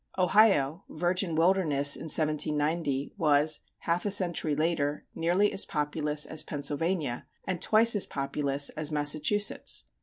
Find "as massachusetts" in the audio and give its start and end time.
8.71-9.83